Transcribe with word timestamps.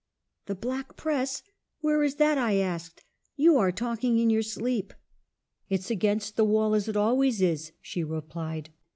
"'The 0.47 0.55
black 0.55 0.97
press? 0.97 1.43
Where 1.81 2.01
is 2.01 2.15
that?' 2.15 2.35
I 2.39 2.55
asked.' 2.55 3.03
You 3.35 3.57
are 3.59 3.71
talking 3.71 4.17
in 4.17 4.31
your 4.31 4.41
sleep.' 4.41 4.95
"'It's 5.69 5.91
against 5.91 6.37
the 6.37 6.43
wall 6.43 6.73
as 6.73 6.87
it 6.87 6.97
always 6.97 7.39
is,' 7.39 7.71
she 7.83 8.03
re 8.03 8.21
plied. 8.21 8.71